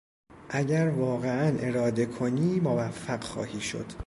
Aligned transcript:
اگر 0.49 0.89
واقعا 0.89 1.57
اراده 1.59 2.05
کنی 2.05 2.59
موفق 2.59 3.23
خواهی 3.23 3.61
شد. 3.61 3.85